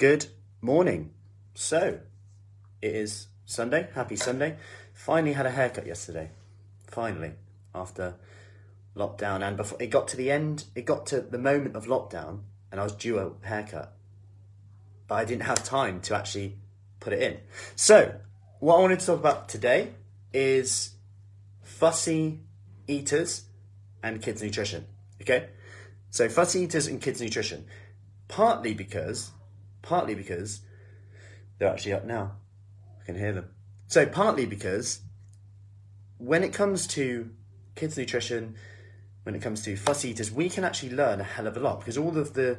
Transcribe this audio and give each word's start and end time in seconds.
Good 0.00 0.28
morning. 0.62 1.10
So, 1.52 2.00
it 2.80 2.94
is 2.94 3.26
Sunday. 3.44 3.90
Happy 3.94 4.16
Sunday. 4.16 4.56
Finally 4.94 5.34
had 5.34 5.44
a 5.44 5.50
haircut 5.50 5.86
yesterday. 5.86 6.30
Finally, 6.86 7.32
after 7.74 8.14
lockdown, 8.96 9.46
and 9.46 9.58
before 9.58 9.76
it 9.78 9.88
got 9.88 10.08
to 10.08 10.16
the 10.16 10.30
end, 10.30 10.64
it 10.74 10.86
got 10.86 11.04
to 11.08 11.20
the 11.20 11.36
moment 11.36 11.76
of 11.76 11.84
lockdown, 11.84 12.44
and 12.72 12.80
I 12.80 12.84
was 12.84 12.94
due 12.94 13.18
a 13.18 13.46
haircut, 13.46 13.92
but 15.06 15.16
I 15.16 15.26
didn't 15.26 15.42
have 15.42 15.62
time 15.64 16.00
to 16.00 16.16
actually 16.16 16.56
put 16.98 17.12
it 17.12 17.22
in. 17.22 17.40
So, 17.76 18.20
what 18.58 18.76
I 18.76 18.80
wanted 18.80 19.00
to 19.00 19.06
talk 19.06 19.20
about 19.20 19.50
today 19.50 19.90
is 20.32 20.94
fussy 21.62 22.40
eaters 22.88 23.42
and 24.02 24.22
kids 24.22 24.42
nutrition. 24.42 24.86
Okay, 25.20 25.50
so 26.08 26.30
fussy 26.30 26.60
eaters 26.60 26.86
and 26.86 27.02
kids 27.02 27.20
nutrition, 27.20 27.66
partly 28.28 28.72
because, 28.72 29.32
partly 29.82 30.14
because 30.14 30.60
they're 31.58 31.70
actually 31.70 31.92
up 31.92 32.04
now. 32.04 32.36
I 33.00 33.04
can 33.04 33.16
hear 33.16 33.32
them. 33.32 33.50
So 33.86 34.06
partly 34.06 34.46
because 34.46 35.00
when 36.18 36.42
it 36.42 36.52
comes 36.52 36.86
to 36.88 37.30
kids 37.74 37.96
nutrition, 37.96 38.56
when 39.22 39.34
it 39.34 39.42
comes 39.42 39.62
to 39.62 39.76
fussy 39.76 40.10
eaters, 40.10 40.30
we 40.30 40.48
can 40.48 40.64
actually 40.64 40.90
learn 40.90 41.20
a 41.20 41.24
hell 41.24 41.46
of 41.46 41.56
a 41.56 41.60
lot 41.60 41.80
because 41.80 41.98
all 41.98 42.16
of 42.16 42.34
the 42.34 42.58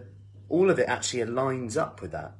all 0.50 0.70
of 0.70 0.80
it 0.80 0.88
actually 0.88 1.24
aligns 1.24 1.78
up 1.78 2.02
with 2.02 2.12
that. 2.12 2.34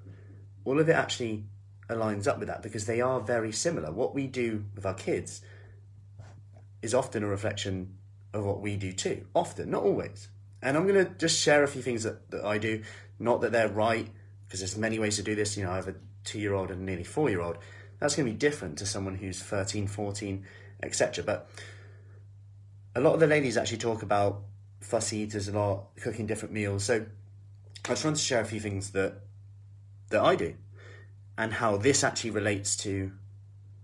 All 0.66 0.80
of 0.80 0.90
it 0.90 0.94
actually 0.94 1.46
aligns 1.90 2.28
up 2.28 2.40
with 2.40 2.48
that 2.48 2.62
because 2.62 2.86
they 2.86 3.02
are 3.02 3.20
very 3.20 3.52
similar. 3.52 3.92
What 3.92 4.14
we 4.14 4.28
do 4.28 4.66
with 4.76 4.86
our 4.86 4.94
kids 4.94 5.42
is 6.82 6.94
often 6.94 7.24
a 7.24 7.28
reflection 7.28 7.96
of 8.34 8.46
what 8.46 8.62
we 8.62 8.76
do 8.76 8.92
too. 8.94 9.26
Often, 9.34 9.72
not 9.72 9.84
always. 9.84 10.30
And 10.62 10.78
I'm 10.78 10.88
going 10.88 11.06
to 11.06 11.12
just 11.14 11.40
share 11.40 11.64
a 11.64 11.68
few 11.68 11.82
things 11.82 12.04
that, 12.04 12.30
that 12.32 12.46
I 12.46 12.58
do. 12.58 12.84
Not 13.20 13.42
that 13.42 13.52
they're 13.52 13.70
right, 13.70 14.10
because 14.52 14.60
there's 14.60 14.76
many 14.76 15.00
ways 15.00 15.16
to 15.16 15.24
do 15.24 15.34
this. 15.34 15.56
You 15.56 15.64
know, 15.64 15.72
I 15.72 15.78
have 15.78 15.88
a 15.88 15.96
two 16.26 16.38
year 16.38 16.54
old 16.54 16.72
and 16.72 16.82
a 16.82 16.84
nearly 16.84 17.06
four 17.06 17.30
year 17.30 17.40
old. 17.40 17.58
That's 18.00 18.18
going 18.18 18.26
to 18.26 18.34
be 18.34 18.38
different 18.38 18.78
to 18.80 18.86
someone 18.86 19.16
who's 19.16 19.42
13, 19.42 19.88
14, 19.88 20.46
etc. 20.84 21.24
But 21.24 21.50
a 22.94 23.00
lot 23.00 23.14
of 23.14 23.22
the 23.22 23.28
ladies 23.28 23.56
actually 23.56 23.78
talk 23.78 24.04
about 24.04 24.42
fussy 24.82 25.20
eaters 25.20 25.48
a 25.48 25.54
lot, 25.54 25.96
cooking 26.02 26.28
different 26.28 26.54
meals. 26.54 26.84
So 26.84 27.06
I 27.86 27.88
just 27.88 28.04
want 28.04 28.18
to 28.18 28.22
share 28.22 28.42
a 28.42 28.46
few 28.46 28.60
things 28.60 28.92
that 28.92 29.22
that 30.10 30.22
I 30.22 30.36
do 30.36 30.56
and 31.38 31.54
how 31.54 31.78
this 31.78 32.04
actually 32.04 32.32
relates 32.32 32.76
to 32.78 33.14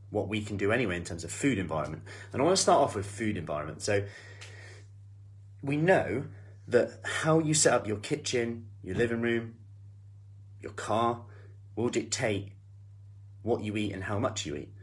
what 0.10 0.28
we 0.28 0.42
can 0.42 0.58
do 0.58 0.74
anyway 0.74 0.98
in 0.98 1.06
terms 1.06 1.24
of 1.24 1.32
food 1.32 1.58
environment. 1.58 2.04
And 2.34 2.42
I 2.42 2.46
want 2.46 2.58
to 2.58 2.62
start 2.62 2.82
off 2.82 2.94
with 2.94 3.06
food 3.06 3.38
environment. 3.38 3.82
So 3.82 4.04
we 5.64 5.78
know 5.78 6.26
that 6.68 7.00
how 7.06 7.40
you 7.40 7.54
set 7.54 7.74
up 7.74 7.88
your 7.88 7.98
kitchen, 7.98 8.68
your 8.84 8.98
living 8.98 9.22
room, 9.22 9.56
your 10.62 10.74
car 10.74 11.22
will 11.76 11.90
dictate 11.90 12.54
what 13.44 13.64
you 13.64 13.78
eat 13.78 13.94
and 13.94 14.04
how 14.04 14.20
much 14.20 14.46
you 14.46 14.56
eat. 14.56 14.74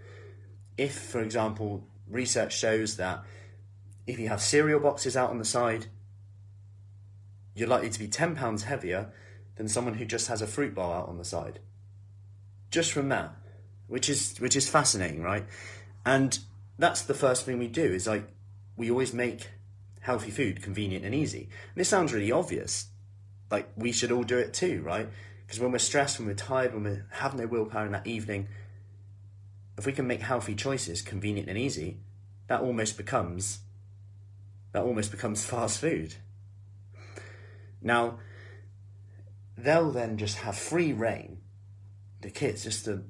If, 0.76 0.98
for 0.98 1.20
example, 1.20 1.86
research 2.08 2.56
shows 2.56 2.96
that 2.96 3.22
if 4.06 4.18
you 4.18 4.28
have 4.28 4.40
cereal 4.40 4.80
boxes 4.80 5.16
out 5.16 5.30
on 5.30 5.38
the 5.38 5.44
side, 5.44 5.86
you're 7.54 7.68
likely 7.68 7.90
to 7.90 7.98
be 7.98 8.08
10 8.08 8.34
pounds 8.34 8.64
heavier 8.64 9.12
than 9.56 9.68
someone 9.68 9.94
who 9.94 10.04
just 10.04 10.28
has 10.28 10.42
a 10.42 10.46
fruit 10.46 10.74
bar 10.74 11.00
out 11.00 11.08
on 11.08 11.18
the 11.18 11.24
side. 11.24 11.60
Just 12.70 12.92
from 12.92 13.08
that, 13.10 13.34
which 13.86 14.08
is 14.08 14.36
which 14.38 14.56
is 14.56 14.68
fascinating, 14.68 15.22
right? 15.22 15.44
And 16.04 16.38
that's 16.78 17.02
the 17.02 17.14
first 17.14 17.46
thing 17.46 17.58
we 17.58 17.68
do 17.68 17.84
is 17.84 18.06
like 18.06 18.26
we 18.76 18.90
always 18.90 19.12
make 19.12 19.48
healthy 20.00 20.30
food 20.30 20.62
convenient 20.62 21.04
and 21.04 21.14
easy. 21.14 21.42
And 21.42 21.76
this 21.76 21.88
sounds 21.88 22.12
really 22.12 22.32
obvious. 22.32 22.88
Like 23.50 23.68
we 23.76 23.92
should 23.92 24.10
all 24.10 24.24
do 24.24 24.38
it 24.38 24.52
too, 24.52 24.82
right? 24.82 25.08
Because 25.46 25.60
when 25.60 25.72
we're 25.72 25.78
stressed, 25.78 26.18
when 26.18 26.28
we're 26.28 26.34
tired, 26.34 26.74
when 26.74 26.84
we 26.84 26.98
have 27.12 27.34
no 27.34 27.46
willpower 27.46 27.86
in 27.86 27.92
that 27.92 28.06
evening, 28.06 28.48
if 29.76 29.86
we 29.86 29.92
can 29.92 30.06
make 30.06 30.22
healthy 30.22 30.54
choices 30.54 31.02
convenient 31.02 31.48
and 31.48 31.58
easy, 31.58 31.98
that 32.46 32.60
almost 32.60 32.96
becomes 32.96 33.60
that 34.72 34.82
almost 34.82 35.10
becomes 35.10 35.44
fast 35.46 35.80
food. 35.80 36.14
Now, 37.80 38.18
they'll 39.56 39.90
then 39.90 40.16
just 40.16 40.38
have 40.38 40.56
free 40.56 40.92
reign, 40.92 41.38
the 42.22 42.30
kids, 42.30 42.64
just 42.64 42.84
to 42.86 43.04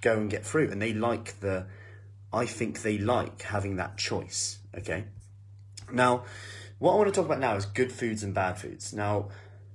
go 0.00 0.14
and 0.14 0.30
get 0.30 0.44
fruit. 0.44 0.70
And 0.70 0.82
they 0.82 0.92
like 0.92 1.40
the, 1.40 1.66
I 2.32 2.46
think 2.46 2.82
they 2.82 2.98
like 2.98 3.42
having 3.42 3.76
that 3.76 3.96
choice, 3.96 4.58
okay? 4.76 5.04
Now, 5.92 6.24
what 6.78 6.92
I 6.92 6.96
want 6.96 7.08
to 7.08 7.14
talk 7.14 7.26
about 7.26 7.38
now 7.38 7.54
is 7.54 7.66
good 7.66 7.92
foods 7.92 8.22
and 8.22 8.34
bad 8.34 8.58
foods. 8.58 8.92
Now, 8.92 9.28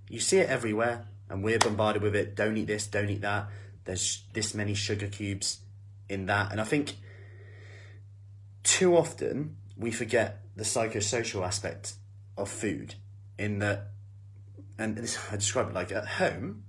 you 0.09 0.19
see 0.19 0.39
it 0.39 0.49
everywhere, 0.49 1.05
and 1.29 1.43
we're 1.43 1.59
bombarded 1.59 2.01
with 2.01 2.15
it. 2.15 2.35
Don't 2.35 2.57
eat 2.57 2.67
this, 2.67 2.87
don't 2.87 3.09
eat 3.09 3.21
that. 3.21 3.49
There's 3.85 4.23
this 4.33 4.53
many 4.53 4.73
sugar 4.73 5.07
cubes 5.07 5.59
in 6.07 6.25
that. 6.27 6.51
And 6.51 6.59
I 6.59 6.63
think 6.63 6.95
too 8.63 8.95
often 8.95 9.57
we 9.77 9.91
forget 9.91 10.41
the 10.55 10.63
psychosocial 10.63 11.45
aspect 11.45 11.93
of 12.37 12.49
food 12.49 12.95
in 13.37 13.59
that 13.59 13.91
and 14.79 14.95
this, 14.95 15.19
I 15.31 15.35
describe 15.35 15.69
it 15.69 15.73
like 15.73 15.91
at 15.91 16.07
home, 16.07 16.63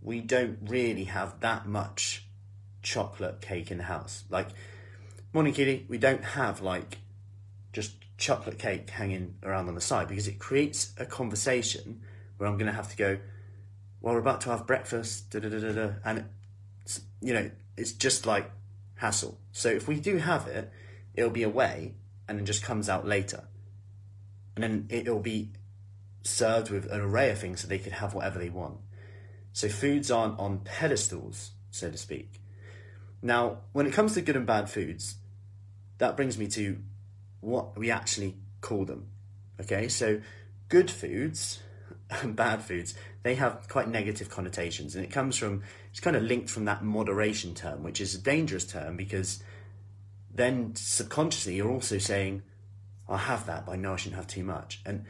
we 0.00 0.20
don't 0.20 0.58
really 0.62 1.04
have 1.04 1.40
that 1.40 1.66
much 1.66 2.24
chocolate 2.82 3.40
cake 3.40 3.70
in 3.70 3.78
the 3.78 3.84
house. 3.84 4.24
Like, 4.30 4.48
morning 5.32 5.52
kitty, 5.52 5.86
we 5.88 5.98
don't 5.98 6.22
have 6.22 6.60
like 6.60 6.98
just 7.72 7.96
chocolate 8.16 8.60
cake 8.60 8.88
hanging 8.90 9.34
around 9.42 9.68
on 9.68 9.74
the 9.74 9.80
side 9.80 10.06
because 10.06 10.28
it 10.28 10.38
creates 10.38 10.92
a 10.96 11.04
conversation 11.04 12.00
where 12.36 12.48
I'm 12.48 12.56
going 12.56 12.70
to 12.70 12.76
have 12.76 12.90
to 12.90 12.96
go, 12.96 13.18
well, 14.04 14.12
we're 14.12 14.20
about 14.20 14.42
to 14.42 14.50
have 14.50 14.66
breakfast, 14.66 15.30
da 15.30 15.40
da 15.40 15.48
da 15.48 15.72
da 15.72 15.92
and 16.04 16.26
you 17.22 17.32
know, 17.32 17.50
it's 17.78 17.92
just 17.92 18.26
like 18.26 18.50
hassle. 18.96 19.40
So 19.52 19.70
if 19.70 19.88
we 19.88 19.98
do 19.98 20.18
have 20.18 20.46
it, 20.46 20.70
it'll 21.14 21.30
be 21.30 21.42
away 21.42 21.94
and 22.28 22.38
then 22.38 22.44
just 22.44 22.62
comes 22.62 22.90
out 22.90 23.06
later, 23.06 23.44
and 24.54 24.62
then 24.62 24.86
it'll 24.90 25.20
be 25.20 25.52
served 26.22 26.68
with 26.70 26.84
an 26.92 27.00
array 27.00 27.30
of 27.30 27.38
things 27.38 27.62
so 27.62 27.66
they 27.66 27.78
could 27.78 27.92
have 27.92 28.12
whatever 28.12 28.38
they 28.38 28.50
want. 28.50 28.76
So 29.54 29.70
foods 29.70 30.10
aren't 30.10 30.38
on 30.38 30.58
pedestals, 30.58 31.52
so 31.70 31.90
to 31.90 31.96
speak. 31.96 32.42
Now, 33.22 33.60
when 33.72 33.86
it 33.86 33.94
comes 33.94 34.12
to 34.14 34.20
good 34.20 34.36
and 34.36 34.46
bad 34.46 34.68
foods, 34.68 35.14
that 35.96 36.14
brings 36.14 36.36
me 36.36 36.46
to 36.48 36.78
what 37.40 37.78
we 37.78 37.90
actually 37.90 38.36
call 38.60 38.84
them. 38.84 39.06
Okay, 39.62 39.88
so 39.88 40.20
good 40.68 40.90
foods 40.90 41.62
bad 42.32 42.62
foods, 42.62 42.94
they 43.22 43.34
have 43.34 43.68
quite 43.68 43.88
negative 43.88 44.28
connotations, 44.28 44.94
and 44.94 45.04
it 45.04 45.10
comes 45.10 45.36
from, 45.36 45.62
it's 45.90 46.00
kind 46.00 46.16
of 46.16 46.22
linked 46.22 46.50
from 46.50 46.64
that 46.66 46.84
moderation 46.84 47.54
term, 47.54 47.82
which 47.82 48.00
is 48.00 48.14
a 48.14 48.18
dangerous 48.18 48.64
term 48.64 48.96
because 48.96 49.42
then 50.34 50.74
subconsciously 50.74 51.54
you're 51.54 51.70
also 51.70 51.98
saying, 51.98 52.42
I'll 53.08 53.16
have 53.16 53.46
that, 53.46 53.66
but 53.66 53.72
I 53.72 53.76
know 53.76 53.94
I 53.94 53.96
shouldn't 53.96 54.16
have 54.16 54.26
too 54.26 54.44
much. 54.44 54.80
And 54.84 55.04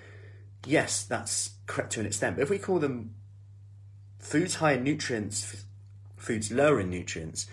yes, 0.66 1.04
that's 1.04 1.50
correct 1.66 1.92
to 1.92 2.00
an 2.00 2.06
extent. 2.06 2.37
But 2.37 2.42
if 2.42 2.50
we 2.50 2.59
call 2.59 2.78
them 2.78 3.15
foods 4.19 4.56
high 4.56 4.72
in 4.72 4.84
nutrients, 4.84 5.65
foods 6.16 6.50
lower 6.50 6.81
in 6.81 6.91
nutrients, 6.91 7.47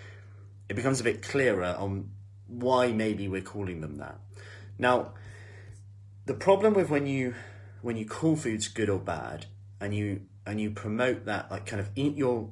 it 0.68 0.76
becomes 0.76 1.00
a 1.00 1.04
bit 1.04 1.22
clearer 1.22 1.76
on 1.78 2.10
why 2.48 2.92
maybe 2.92 3.28
we're 3.28 3.42
calling 3.42 3.82
them 3.82 3.98
that. 3.98 4.20
Now, 4.78 5.14
the 6.26 6.34
problem 6.34 6.74
with 6.74 6.90
when 6.90 7.08
you 7.08 7.36
when 7.82 7.98
you 7.98 8.06
call 8.06 8.36
foods 8.36 8.68
good 8.68 8.90
or 8.90 9.00
bad, 9.00 9.46
and 9.80 9.94
you 9.96 10.22
and 10.46 10.60
you 10.60 10.72
promote 10.72 11.26
that 11.26 11.52
like 11.52 11.66
kind 11.66 11.80
of 11.80 11.90
eat 11.96 12.16
your 12.16 12.52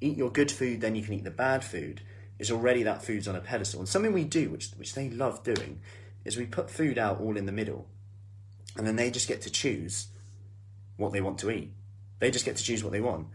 eat 0.00 0.16
your 0.16 0.30
good 0.30 0.50
food, 0.50 0.80
then 0.80 0.94
you 0.94 1.02
can 1.02 1.14
eat 1.14 1.24
the 1.24 1.30
bad 1.30 1.64
food, 1.64 2.02
is 2.38 2.50
already 2.50 2.82
that 2.82 3.04
food's 3.04 3.28
on 3.28 3.36
a 3.36 3.40
pedestal. 3.40 3.80
And 3.80 3.88
something 3.88 4.12
we 4.12 4.24
do, 4.24 4.50
which 4.50 4.70
which 4.76 4.94
they 4.94 5.10
love 5.10 5.42
doing, 5.42 5.80
is 6.24 6.36
we 6.36 6.46
put 6.46 6.70
food 6.70 6.98
out 6.98 7.20
all 7.20 7.36
in 7.36 7.46
the 7.46 7.52
middle 7.52 7.88
and 8.76 8.86
then 8.86 8.96
they 8.96 9.10
just 9.10 9.28
get 9.28 9.42
to 9.42 9.50
choose 9.50 10.08
what 10.96 11.12
they 11.12 11.20
want 11.20 11.38
to 11.38 11.50
eat. 11.50 11.72
They 12.18 12.30
just 12.30 12.44
get 12.44 12.56
to 12.56 12.64
choose 12.64 12.82
what 12.82 12.92
they 12.92 13.00
want, 13.00 13.28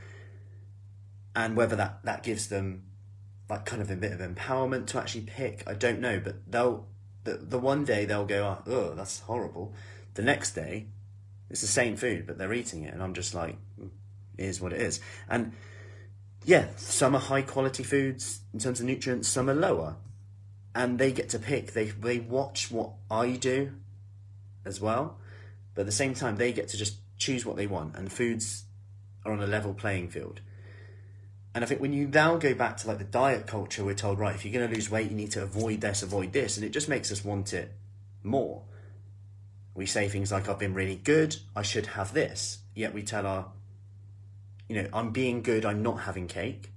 and 1.35 1.55
whether 1.55 1.75
that 1.75 2.03
that 2.03 2.23
gives 2.23 2.47
them 2.47 2.83
like 3.49 3.65
kind 3.65 3.81
of 3.81 3.89
a 3.89 3.95
bit 3.95 4.11
of 4.11 4.19
empowerment 4.19 4.87
to 4.87 4.99
actually 4.99 5.21
pick, 5.21 5.63
I 5.67 5.73
don't 5.73 5.99
know. 5.99 6.19
But 6.19 6.51
they'll 6.51 6.87
the 7.23 7.33
the 7.33 7.59
one 7.59 7.85
day 7.85 8.05
they'll 8.05 8.25
go, 8.25 8.59
oh, 8.65 8.93
that's 8.95 9.21
horrible. 9.21 9.73
The 10.15 10.21
next 10.23 10.53
day, 10.53 10.87
it's 11.49 11.61
the 11.61 11.67
same 11.67 11.95
food, 11.95 12.27
but 12.27 12.37
they're 12.37 12.53
eating 12.53 12.83
it, 12.83 12.93
and 12.93 13.01
I'm 13.01 13.13
just 13.13 13.33
like, 13.33 13.57
is 14.37 14.61
what 14.61 14.73
it 14.73 14.81
is. 14.81 14.99
And 15.29 15.53
yeah, 16.45 16.67
some 16.77 17.15
are 17.15 17.19
high 17.21 17.41
quality 17.41 17.83
foods 17.83 18.41
in 18.53 18.59
terms 18.59 18.79
of 18.79 18.85
nutrients, 18.85 19.27
some 19.27 19.49
are 19.49 19.55
lower, 19.55 19.95
and 20.73 20.97
they 20.99 21.11
get 21.11 21.29
to 21.29 21.39
pick. 21.39 21.73
They 21.73 21.85
they 21.85 22.19
watch 22.19 22.71
what 22.71 22.91
I 23.09 23.31
do 23.31 23.73
as 24.65 24.79
well. 24.79 25.17
But 25.73 25.81
at 25.81 25.85
the 25.87 25.91
same 25.91 26.13
time, 26.13 26.37
they 26.37 26.51
get 26.51 26.69
to 26.69 26.77
just 26.77 26.97
choose 27.17 27.45
what 27.45 27.55
they 27.55 27.67
want, 27.67 27.95
and 27.95 28.11
foods 28.11 28.63
are 29.25 29.31
on 29.31 29.41
a 29.41 29.47
level 29.47 29.73
playing 29.73 30.09
field. 30.09 30.41
And 31.53 31.63
I 31.63 31.67
think 31.67 31.81
when 31.81 31.93
you 31.93 32.07
now 32.07 32.37
go 32.37 32.53
back 32.53 32.77
to 32.77 32.87
like 32.87 32.99
the 32.99 33.03
diet 33.03 33.47
culture, 33.47 33.83
we're 33.83 33.95
told, 33.95 34.19
right, 34.19 34.35
if 34.35 34.45
you're 34.45 34.53
going 34.53 34.69
to 34.69 34.73
lose 34.73 34.89
weight, 34.89 35.09
you 35.09 35.17
need 35.17 35.31
to 35.31 35.43
avoid 35.43 35.81
this, 35.81 36.03
avoid 36.03 36.31
this, 36.31 36.57
and 36.57 36.65
it 36.65 36.69
just 36.69 36.87
makes 36.87 37.11
us 37.11 37.25
want 37.25 37.53
it 37.53 37.73
more. 38.23 38.61
We 39.75 39.85
say 39.85 40.09
things 40.09 40.31
like, 40.31 40.49
I've 40.49 40.59
been 40.59 40.73
really 40.73 40.95
good, 40.95 41.37
I 41.55 41.61
should 41.61 41.87
have 41.87 42.13
this. 42.13 42.59
Yet 42.75 42.93
we 42.93 43.03
tell 43.03 43.25
our 43.25 43.51
you 44.69 44.75
know, 44.75 44.87
I'm 44.93 45.09
being 45.09 45.41
good, 45.41 45.65
I'm 45.65 45.81
not 45.81 46.01
having 46.01 46.27
cake. 46.27 46.71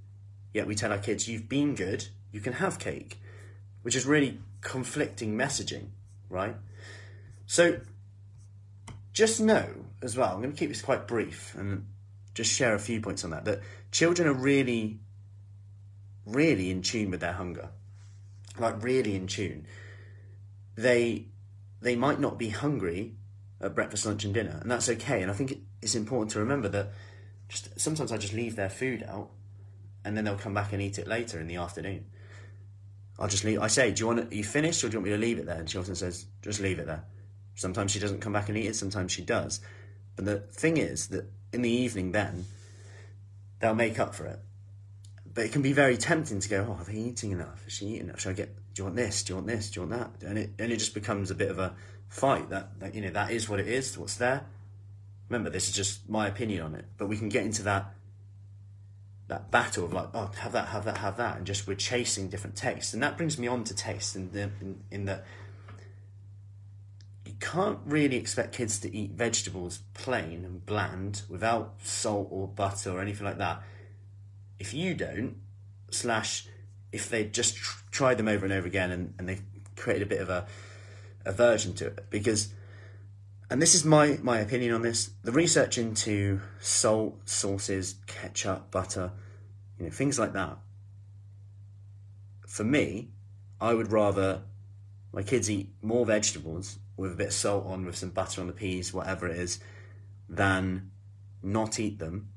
Yet 0.55 0.67
we 0.67 0.75
tell 0.75 0.91
our 0.91 0.99
kids, 0.99 1.29
you've 1.29 1.49
been 1.49 1.75
good, 1.75 2.09
you 2.33 2.41
can 2.41 2.55
have 2.55 2.79
cake, 2.79 3.21
which 3.83 3.95
is 3.95 4.07
really 4.07 4.41
conflicting 4.63 5.37
messaging, 5.37 5.89
right? 6.31 6.57
So 7.47 7.81
just 9.13 9.41
know 9.41 9.69
as 10.03 10.17
well, 10.17 10.33
I'm 10.33 10.41
going 10.41 10.53
to 10.53 10.59
keep 10.59 10.71
this 10.71 10.81
quite 10.81 11.07
brief 11.07 11.55
and 11.55 11.87
just 12.35 12.51
share 12.51 12.75
a 12.75 12.79
few 12.79 13.01
points 13.01 13.25
on 13.25 13.31
that, 13.31 13.45
that 13.45 13.61
children 13.91 14.27
are 14.27 14.35
really, 14.35 14.99
really 16.25 16.71
in 16.71 16.81
tune 16.81 17.11
with 17.11 17.21
their 17.21 17.35
hunger. 17.35 17.69
Like, 18.59 18.83
really 18.83 19.15
in 19.15 19.27
tune. 19.27 19.67
They, 20.77 21.27
they 21.83 21.97
might 21.97 22.21
not 22.21 22.39
be 22.39 22.51
hungry 22.51 23.17
at 23.61 23.75
breakfast, 23.75 24.07
lunch, 24.07 24.25
and 24.25 24.33
dinner, 24.33 24.59
and 24.61 24.71
that's 24.71 24.89
okay. 24.89 25.23
And 25.23 25.31
I 25.31 25.35
think 25.35 25.59
it's 25.81 25.95
important 25.95 26.31
to 26.33 26.39
remember 26.39 26.69
that 26.69 26.93
just 27.49 27.79
sometimes 27.79 28.13
I 28.13 28.17
just 28.17 28.33
leave 28.33 28.57
their 28.57 28.71
food 28.71 29.05
out, 29.07 29.31
and 30.05 30.17
then 30.17 30.25
they'll 30.25 30.37
come 30.37 30.55
back 30.55 30.73
and 30.73 30.81
eat 30.81 30.99
it 30.99 31.07
later 31.07 31.39
in 31.41 31.47
the 31.47 31.57
afternoon. 31.57 32.07
I'll 33.19 33.29
just 33.29 33.45
leave. 33.45 33.61
I 33.61 33.67
say, 33.67 33.93
"Do 33.93 34.01
you 34.01 34.07
want 34.07 34.21
it? 34.21 34.33
You 34.33 34.45
finished, 34.45 34.83
or 34.83 34.89
do 34.89 34.95
you 34.95 34.99
want 35.01 35.05
me 35.05 35.11
to 35.11 35.19
leave 35.19 35.39
it 35.39 35.47
there?" 35.47 35.59
And 35.59 35.69
she 35.69 35.79
often 35.79 35.95
says, 35.95 36.27
"Just 36.41 36.61
leave 36.61 36.79
it 36.79 36.87
there." 36.87 37.05
Sometimes 37.55 37.91
she 37.91 37.99
doesn't 37.99 38.21
come 38.21 38.33
back 38.33 38.49
and 38.49 38.57
eat 38.57 38.67
it. 38.67 38.77
Sometimes 38.77 39.13
she 39.13 39.23
does. 39.23 39.61
But 40.17 40.25
the 40.25 40.41
thing 40.41 40.77
is 40.79 41.09
that 41.09 41.31
in 41.53 41.63
the 41.63 41.71
evening, 41.71 42.13
then 42.13 42.47
they'll 43.61 43.75
make 43.75 43.99
up 43.99 44.15
for 44.15 44.27
it. 44.27 44.41
But 45.35 45.45
it 45.45 45.53
can 45.53 45.63
be 45.63 45.73
very 45.73 45.97
tempting 45.97 46.41
to 46.41 46.49
go, 46.49 46.67
"Oh, 46.69 46.81
are 46.81 46.85
they 46.85 46.97
eating 46.97 47.33
enough? 47.33 47.67
Is 47.67 47.75
she 47.75 47.87
eating 47.87 48.09
enough? 48.09 48.21
Should 48.21 48.31
I 48.31 48.35
get? 48.35 48.57
Do 48.75 48.83
you 48.83 48.85
want 48.85 48.97
this? 48.97 49.23
Do 49.23 49.33
you 49.33 49.37
want 49.37 49.47
this? 49.47 49.71
Do 49.71 49.81
you 49.81 49.87
want 49.87 50.21
that?" 50.21 50.29
And 50.29 50.39
it 50.39 50.51
and 50.59 50.73
it 50.73 50.79
just 50.79 50.95
becomes 50.95 51.31
a 51.31 51.35
bit 51.35 51.51
of 51.51 51.59
a 51.59 51.75
fight. 52.09 52.51
That, 52.51 52.79
that 52.81 52.95
you 52.95 53.03
know 53.03 53.11
that 53.11 53.31
is 53.31 53.49
what 53.49 53.61
it 53.61 53.69
is. 53.69 53.97
What's 53.99 54.17
there. 54.17 54.45
Remember, 55.29 55.51
this 55.51 55.69
is 55.69 55.75
just 55.75 56.09
my 56.09 56.27
opinion 56.27 56.63
on 56.63 56.75
it. 56.75 56.85
But 56.99 57.07
we 57.07 57.17
can 57.17 57.29
get 57.29 57.45
into 57.45 57.63
that 57.63 57.95
that 59.29 59.51
battle 59.51 59.85
of 59.85 59.93
like, 59.93 60.09
oh, 60.13 60.31
have 60.39 60.53
that, 60.53 60.69
have 60.69 60.85
that, 60.85 60.99
have 60.99 61.17
that, 61.17 61.39
and 61.39 61.47
just 61.47 61.67
we're 61.67 61.75
chasing 61.75 62.29
different 62.29 62.55
tastes, 62.55 62.93
and 62.93 63.03
that 63.03 63.17
brings 63.17 63.39
me 63.39 63.47
on 63.47 63.65
to 63.65 63.75
taste, 63.75 64.15
and 64.15 64.35
in, 64.35 64.53
in, 64.61 64.81
in 64.91 65.05
that 65.07 65.25
you 67.25 67.33
can't 67.41 67.79
really 67.87 68.17
expect 68.17 68.55
kids 68.55 68.79
to 68.81 68.95
eat 68.95 69.13
vegetables 69.13 69.81
plain 69.95 70.45
and 70.45 70.67
bland 70.67 71.23
without 71.29 71.75
salt 71.83 72.29
or 72.31 72.47
butter 72.47 72.91
or 72.91 73.01
anything 73.01 73.25
like 73.25 73.39
that. 73.39 73.63
If 74.59 74.75
you 74.75 74.95
don't, 74.95 75.37
slash, 75.91 76.47
if 76.93 77.09
they 77.09 77.25
just 77.25 77.57
tr- 77.57 77.82
tried 77.93 78.19
them 78.19 78.27
over 78.27 78.45
and 78.45 78.53
over 78.53 78.67
again 78.67 78.91
and, 78.91 79.15
and 79.19 79.29
they've 79.29 79.43
created 79.77 80.03
a 80.03 80.07
bit 80.07 80.21
of 80.21 80.29
a 80.29 80.47
aversion 81.25 81.73
to 81.75 81.87
it, 81.87 82.07
because 82.11 82.53
and 83.53 83.61
this 83.61 83.75
is 83.75 83.85
my, 83.85 84.19
my 84.23 84.39
opinion 84.39 84.73
on 84.73 84.81
this. 84.81 85.11
The 85.25 85.31
research 85.31 85.77
into 85.77 86.41
salt, 86.59 87.29
sauces, 87.29 87.97
ketchup, 88.07 88.71
butter, 88.71 89.13
you 89.79 89.85
know, 89.85 89.91
things 89.91 90.19
like 90.19 90.33
that. 90.33 90.57
For 92.47 92.65
me, 92.65 93.11
I 93.61 93.75
would 93.75 93.93
rather 93.93 94.41
my 95.13 95.23
kids 95.23 95.51
eat 95.51 95.75
more 95.83 96.07
vegetables 96.07 96.79
with 96.97 97.13
a 97.13 97.15
bit 97.15 97.27
of 97.27 97.33
salt 97.35 97.67
on, 97.67 97.85
with 97.85 97.97
some 97.97 98.09
butter 98.09 98.41
on 98.41 98.47
the 98.47 98.55
peas, 98.55 98.95
whatever 98.95 99.29
it 99.29 99.37
is, 99.37 99.61
than 100.31 100.91
not 101.43 101.79
eat 101.79 101.99
them 101.99 102.31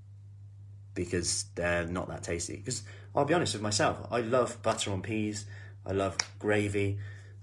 because 0.95 1.45
they're 1.55 1.85
not 1.85 2.09
that 2.09 2.23
tasty. 2.23 2.57
Because 2.57 2.83
I'll 3.15 3.25
be 3.25 3.33
honest 3.33 3.53
with 3.53 3.61
myself, 3.61 4.05
I 4.11 4.19
love 4.19 4.61
butter 4.61 4.91
on 4.91 5.01
peas, 5.01 5.45
I 5.85 5.93
love 5.93 6.17
gravy, 6.37 6.99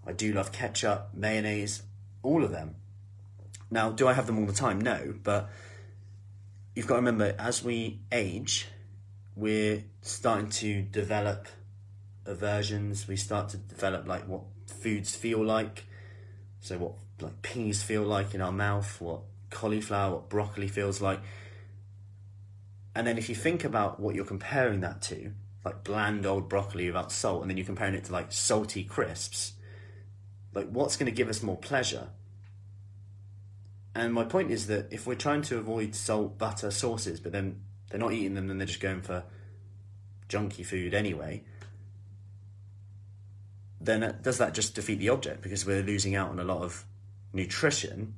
I 0.06 0.12
do 0.12 0.32
love 0.32 0.52
ketchup, 0.52 1.10
mayonnaise, 1.14 1.82
all 2.22 2.44
of 2.44 2.50
them. 2.50 2.76
Now, 3.70 3.90
do 3.90 4.06
I 4.06 4.12
have 4.12 4.26
them 4.26 4.38
all 4.38 4.46
the 4.46 4.52
time? 4.52 4.80
No, 4.80 5.14
but 5.22 5.48
you've 6.74 6.86
got 6.86 6.94
to 6.94 7.00
remember 7.00 7.34
as 7.38 7.64
we 7.64 8.00
age, 8.12 8.69
we're 9.34 9.84
starting 10.02 10.50
to 10.50 10.82
develop 10.82 11.48
aversions. 12.26 13.08
We 13.08 13.16
start 13.16 13.48
to 13.50 13.56
develop 13.56 14.06
like 14.06 14.28
what 14.28 14.42
foods 14.66 15.14
feel 15.14 15.42
like. 15.42 15.84
So, 16.60 16.78
what 16.78 16.92
like 17.20 17.42
peas 17.42 17.82
feel 17.82 18.02
like 18.02 18.34
in 18.34 18.40
our 18.40 18.52
mouth, 18.52 19.00
what 19.00 19.20
cauliflower, 19.50 20.12
what 20.14 20.28
broccoli 20.28 20.69
feels 20.69 21.00
like. 21.00 21.20
And 22.94 23.06
then 23.06 23.16
if 23.16 23.28
you 23.28 23.34
think 23.34 23.64
about 23.64 24.00
what 24.00 24.14
you're 24.14 24.24
comparing 24.24 24.80
that 24.80 25.00
to, 25.02 25.32
like 25.64 25.85
bland 25.85 26.26
old 26.26 26.49
broccoli 26.49 26.87
without 26.87 27.12
salt, 27.12 27.43
and 27.43 27.50
then 27.50 27.56
you're 27.56 27.67
comparing 27.67 27.94
it 27.94 28.05
to 28.05 28.12
like 28.12 28.32
salty 28.32 28.85
crisps, 28.85 29.53
like 30.55 30.69
what's 30.70 30.97
going 30.97 31.06
to 31.06 31.17
give 31.17 31.29
us 31.29 31.43
more 31.43 31.56
pleasure? 31.56 32.09
And 33.94 34.12
my 34.14 34.25
point 34.25 34.50
is 34.50 34.67
that 34.69 34.88
if 34.91 35.06
we're 35.06 35.14
trying 35.14 35.43
to 35.43 35.59
avoid 35.59 35.94
salt, 35.94 36.38
butter, 36.38 36.70
sauces, 36.70 37.20
but 37.20 37.32
then 37.32 37.61
they're 37.91 38.00
not 38.00 38.12
eating 38.12 38.35
them, 38.35 38.49
then 38.49 38.59
they're 38.59 38.67
just 38.67 38.81
going 38.81 39.03
for 39.03 39.25
junky 40.29 40.64
food 40.64 40.94
anyway, 40.94 41.44
then 43.81 44.17
does 44.23 44.38
that 44.38 44.55
just 44.55 44.75
defeat 44.75 44.99
the 44.99 45.11
object? 45.11 45.43
Because 45.43 45.67
we're 45.67 45.82
losing 45.82 46.15
out 46.15 46.31
on 46.31 46.38
a 46.38 46.44
lot 46.44 46.62
of 46.62 46.85
nutrition 47.32 48.15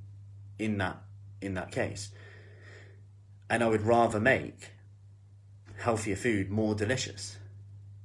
in 0.58 0.78
that 0.78 1.02
in 1.40 1.54
that 1.54 1.72
case. 1.72 2.10
And 3.50 3.62
I 3.62 3.68
would 3.68 3.82
rather 3.82 4.20
make 4.20 4.70
healthier 5.84 6.16
food 6.16 6.50
more 6.50 6.74
delicious. 6.74 7.36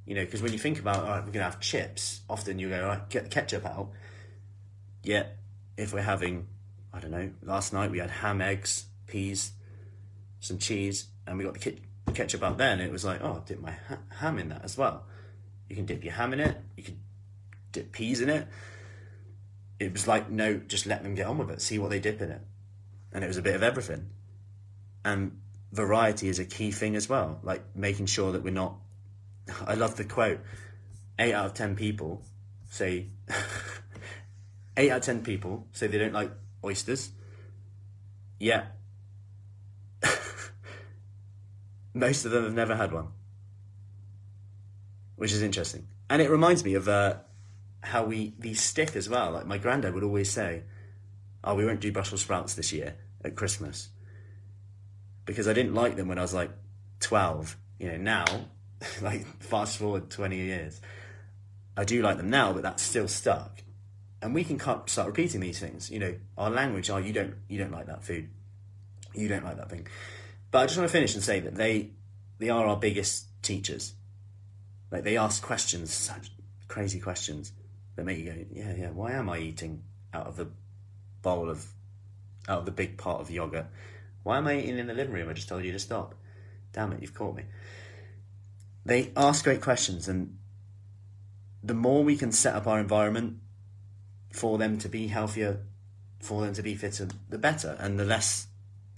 You 0.05 0.15
know, 0.15 0.25
because 0.25 0.41
when 0.41 0.53
you 0.53 0.59
think 0.59 0.79
about, 0.79 0.97
all 0.97 1.09
right, 1.09 1.19
we're 1.19 1.31
going 1.31 1.45
to 1.45 1.51
have 1.51 1.59
chips, 1.59 2.21
often 2.29 2.59
you 2.59 2.69
go, 2.69 2.81
all 2.81 2.89
right, 2.89 3.09
get 3.09 3.23
the 3.25 3.29
ketchup 3.29 3.65
out. 3.65 3.91
Yet, 5.03 5.37
if 5.77 5.93
we're 5.93 6.01
having 6.01 6.47
I 6.93 6.99
don't 6.99 7.11
know, 7.11 7.31
last 7.43 7.73
night 7.73 7.91
we 7.91 7.99
had 7.99 8.09
ham, 8.09 8.41
eggs, 8.41 8.85
peas, 9.07 9.51
some 10.39 10.57
cheese, 10.57 11.07
and 11.27 11.37
we 11.37 11.43
got 11.43 11.53
the, 11.53 11.77
the 12.05 12.11
ketchup 12.11 12.43
out 12.43 12.57
there, 12.57 12.71
and 12.71 12.81
it 12.81 12.91
was 12.91 13.05
like, 13.05 13.21
oh, 13.21 13.43
dip 13.45 13.61
my 13.61 13.71
ha- 13.71 13.99
ham 14.09 14.39
in 14.39 14.49
that 14.49 14.63
as 14.63 14.77
well. 14.77 15.03
You 15.67 15.75
can 15.75 15.85
dip 15.85 16.03
your 16.03 16.13
ham 16.13 16.33
in 16.33 16.39
it, 16.39 16.57
you 16.75 16.83
can 16.83 16.99
dip 17.71 17.91
peas 17.91 18.21
in 18.21 18.29
it. 18.29 18.47
It 19.79 19.93
was 19.93 20.07
like, 20.07 20.29
no, 20.29 20.57
just 20.57 20.85
let 20.87 21.03
them 21.03 21.15
get 21.15 21.27
on 21.27 21.37
with 21.37 21.51
it, 21.51 21.61
see 21.61 21.79
what 21.79 21.89
they 21.89 21.99
dip 21.99 22.21
in 22.21 22.31
it. 22.31 22.41
And 23.13 23.23
it 23.23 23.27
was 23.27 23.37
a 23.37 23.41
bit 23.41 23.55
of 23.55 23.63
everything. 23.63 24.09
And 25.05 25.39
variety 25.71 26.27
is 26.27 26.39
a 26.39 26.45
key 26.45 26.71
thing 26.71 26.95
as 26.95 27.07
well, 27.07 27.39
like 27.43 27.63
making 27.75 28.07
sure 28.07 28.31
that 28.31 28.43
we're 28.43 28.53
not. 28.53 28.75
I 29.67 29.75
love 29.75 29.95
the 29.97 30.03
quote 30.03 30.39
eight 31.17 31.33
out 31.33 31.45
of 31.47 31.53
ten 31.53 31.75
people 31.75 32.23
say, 32.69 33.07
eight 34.77 34.91
out 34.91 34.97
of 34.97 35.03
ten 35.03 35.23
people 35.23 35.67
say 35.71 35.87
they 35.87 35.97
don't 35.97 36.13
like 36.13 36.31
oysters. 36.63 37.11
Yeah. 38.39 38.67
Most 41.93 42.25
of 42.25 42.31
them 42.31 42.43
have 42.43 42.53
never 42.53 42.75
had 42.75 42.93
one, 42.93 43.09
which 45.17 45.33
is 45.33 45.41
interesting. 45.41 45.87
And 46.09 46.21
it 46.21 46.29
reminds 46.29 46.63
me 46.63 46.75
of 46.75 46.87
uh, 46.87 47.17
how 47.81 48.05
we 48.05 48.33
these 48.39 48.61
stick 48.61 48.95
as 48.95 49.09
well. 49.09 49.31
Like 49.31 49.45
my 49.45 49.57
granddad 49.57 49.93
would 49.93 50.03
always 50.03 50.31
say, 50.31 50.63
"Oh, 51.43 51.55
we 51.55 51.65
won't 51.65 51.81
do 51.81 51.91
Brussels 51.91 52.21
sprouts 52.21 52.53
this 52.53 52.71
year 52.71 52.95
at 53.23 53.35
Christmas," 53.35 53.89
because 55.29 55.47
I 55.47 55.53
didn't 55.53 55.73
like 55.73 55.95
them 55.95 56.07
when 56.07 56.19
I 56.19 56.21
was 56.21 56.33
like 56.33 56.51
twelve. 56.99 57.57
You 57.79 57.91
know, 57.91 57.97
now, 57.97 58.25
like 59.01 59.25
fast 59.41 59.77
forward 59.77 60.09
twenty 60.09 60.37
years, 60.37 60.81
I 61.77 61.83
do 61.83 62.01
like 62.01 62.17
them 62.17 62.29
now, 62.29 62.53
but 62.53 62.63
that's 62.63 62.83
still 62.83 63.07
stuck 63.07 63.63
and 64.21 64.33
we 64.33 64.43
can 64.43 64.59
start 64.59 65.07
repeating 65.07 65.41
these 65.41 65.59
things. 65.59 65.89
You 65.89 65.99
know, 65.99 66.15
our 66.37 66.49
language. 66.49 66.89
Oh, 66.89 66.97
you 66.97 67.13
don't, 67.13 67.35
you 67.47 67.57
don't 67.57 67.71
like 67.71 67.87
that 67.87 68.03
food. 68.03 68.29
You 69.13 69.27
don't 69.27 69.43
like 69.43 69.57
that 69.57 69.69
thing. 69.69 69.87
But 70.51 70.59
I 70.59 70.65
just 70.65 70.77
want 70.77 70.89
to 70.89 70.91
finish 70.91 71.15
and 71.15 71.23
say 71.23 71.39
that 71.39 71.55
they, 71.55 71.91
they 72.37 72.49
are 72.49 72.65
our 72.65 72.77
biggest 72.77 73.27
teachers. 73.41 73.93
Like 74.91 75.03
they 75.03 75.17
ask 75.17 75.41
questions, 75.41 75.93
such 75.93 76.31
crazy 76.67 76.99
questions 76.99 77.53
that 77.95 78.05
make 78.05 78.17
you 78.17 78.25
go, 78.25 78.45
yeah, 78.51 78.73
yeah. 78.77 78.89
Why 78.89 79.13
am 79.13 79.29
I 79.29 79.39
eating 79.39 79.83
out 80.13 80.27
of 80.27 80.35
the 80.35 80.47
bowl 81.21 81.49
of, 81.49 81.65
out 82.47 82.59
of 82.59 82.65
the 82.65 82.71
big 82.71 82.97
pot 82.97 83.21
of 83.21 83.31
yogurt? 83.31 83.67
Why 84.23 84.37
am 84.37 84.47
I 84.47 84.59
eating 84.59 84.77
in 84.77 84.87
the 84.87 84.93
living 84.93 85.13
room? 85.13 85.29
I 85.29 85.33
just 85.33 85.49
told 85.49 85.63
you 85.63 85.71
to 85.71 85.79
stop. 85.79 86.15
Damn 86.73 86.91
it, 86.93 87.01
you've 87.01 87.15
caught 87.15 87.35
me. 87.35 87.43
They 88.85 89.11
ask 89.15 89.43
great 89.43 89.61
questions, 89.61 90.07
and 90.07 90.37
the 91.63 91.73
more 91.73 92.03
we 92.03 92.17
can 92.17 92.31
set 92.31 92.55
up 92.55 92.67
our 92.67 92.79
environment 92.79 93.37
for 94.31 94.57
them 94.57 94.77
to 94.79 94.89
be 94.89 95.07
healthier, 95.07 95.61
for 96.19 96.41
them 96.41 96.53
to 96.53 96.61
be 96.61 96.75
fitter, 96.75 97.07
the 97.29 97.37
better, 97.37 97.75
and 97.79 97.99
the 97.99 98.05
less 98.05 98.47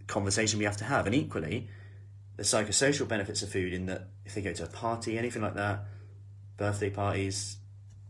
conversation 0.07 0.59
we 0.59 0.65
have 0.65 0.77
to 0.77 0.83
have. 0.83 1.05
And 1.05 1.15
equally, 1.15 1.69
the 2.37 2.43
psychosocial 2.43 3.07
benefits 3.07 3.41
of 3.41 3.49
food 3.49 3.73
in 3.73 3.85
that 3.87 4.07
if 4.25 4.35
they 4.35 4.41
go 4.41 4.53
to 4.53 4.63
a 4.63 4.67
party, 4.67 5.17
anything 5.17 5.41
like 5.41 5.55
that, 5.55 5.85
birthday 6.57 6.89
parties, 6.89 7.57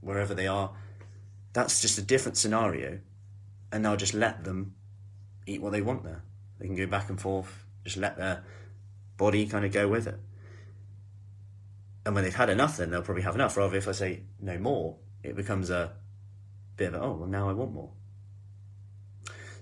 wherever 0.02 0.34
they 0.34 0.48
are, 0.48 0.72
that's 1.54 1.82
just 1.82 1.98
a 1.98 2.02
different 2.02 2.38
scenario. 2.38 3.00
And 3.72 3.88
I'll 3.88 3.98
just 3.98 4.14
let 4.14 4.44
them 4.44 4.76
eat 5.46 5.62
what 5.62 5.72
they 5.72 5.82
want 5.82 6.04
there. 6.04 6.24
They 6.62 6.68
can 6.68 6.76
go 6.76 6.86
back 6.86 7.10
and 7.10 7.20
forth, 7.20 7.66
just 7.84 7.98
let 7.98 8.18
their 8.18 8.44
body 9.18 9.48
kind 9.48 9.66
of 9.66 9.74
go 9.74 9.88
with 9.88 10.06
it. 10.06 10.20
And 12.06 12.14
when 12.14 12.24
they've 12.24 12.36
had 12.36 12.52
enough, 12.52 12.78
then 12.78 12.92
they'll 12.92 13.02
probably 13.02 13.24
have 13.24 13.36
enough. 13.36 13.58
Rather, 13.58 13.78
if 13.78 13.88
I 13.88 13.94
say 13.94 14.22
no 14.40 14.60
more, 14.60 14.98
it 15.24 15.36
becomes 15.36 15.72
a 15.72 15.94
bit 16.78 16.94
of, 16.94 17.02
oh, 17.02 17.14
well, 17.14 17.28
now 17.28 17.50
I 17.50 17.54
want 17.54 17.74
more. 17.74 17.90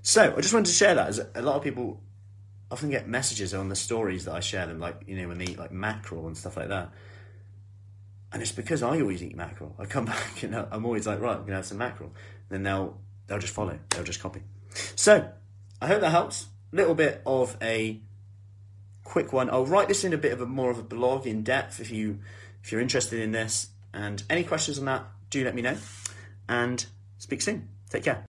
So 0.02 0.34
I 0.38 0.42
just 0.42 0.54
wanted 0.54 0.68
to 0.68 0.74
share 0.74 0.96
that 0.96 1.08
as 1.08 1.26
a 1.36 1.42
lot 1.42 1.56
of 1.56 1.64
people 1.64 2.02
often 2.72 2.90
get 2.90 3.08
messages 3.08 3.54
on 3.54 3.70
the 3.70 3.76
stories 3.76 4.26
that 4.26 4.34
I 4.34 4.42
share 4.42 4.66
them, 4.68 4.80
like 4.80 5.04
you 5.08 5.22
know 5.22 5.28
when 5.28 5.38
they 5.38 5.46
eat 5.46 5.60
like 5.60 5.72
mackerel 5.72 6.28
and 6.28 6.38
stuff 6.38 6.58
like 6.58 6.70
that. 6.70 6.92
And 8.32 8.42
it's 8.42 8.52
because 8.52 8.84
I 8.84 9.02
always 9.02 9.24
eat 9.24 9.36
mackerel. 9.36 9.76
I 9.80 9.86
come 9.86 10.06
back 10.14 10.44
and 10.44 10.56
I'm 10.56 10.86
always 10.86 11.08
like, 11.08 11.20
right, 11.20 11.36
I'm 11.36 11.44
gonna 11.44 11.56
have 11.56 11.66
some 11.66 11.78
mackerel. 11.78 12.14
then 12.50 12.64
they'll 12.64 12.98
they'll 13.28 13.40
just 13.40 13.54
follow. 13.54 13.80
They'll 13.90 14.04
just 14.04 14.22
copy. 14.22 14.42
So 14.96 15.32
I 15.82 15.88
hope 15.88 16.02
that 16.02 16.12
helps. 16.12 16.48
Little 16.72 16.96
bit 16.96 17.22
of 17.26 17.58
a 17.62 18.00
quick 19.04 19.34
one. 19.34 19.50
I'll 19.50 19.66
write 19.66 19.88
this 19.88 20.04
in 20.04 20.14
a 20.14 20.18
bit 20.18 20.32
of 20.32 20.42
a 20.42 20.46
more 20.46 20.70
of 20.70 20.78
a 20.78 20.84
blog 20.84 21.26
in 21.26 21.44
depth 21.44 21.80
if 21.80 21.92
you 21.92 22.20
if 22.64 22.72
you're 22.72 22.82
interested 22.82 23.20
in 23.20 23.32
this. 23.32 23.70
And 23.94 24.24
any 24.30 24.44
questions 24.44 24.78
on 24.80 24.86
that, 24.86 25.06
do 25.30 25.44
let 25.44 25.56
me 25.56 25.62
know. 25.62 25.78
And 26.48 26.86
speak 27.18 27.42
soon. 27.42 27.70
Take 27.90 28.04
care. 28.04 28.18